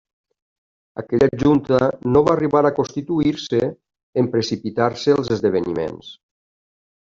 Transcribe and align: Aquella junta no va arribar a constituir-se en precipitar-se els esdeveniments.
Aquella 1.01 1.27
junta 1.43 1.89
no 2.15 2.23
va 2.29 2.33
arribar 2.33 2.63
a 2.67 2.73
constituir-se 2.81 3.61
en 4.23 4.33
precipitar-se 4.39 5.17
els 5.21 5.33
esdeveniments. 5.41 6.13